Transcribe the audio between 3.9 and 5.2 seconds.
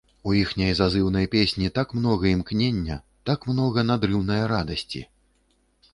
надрыўнае радасці.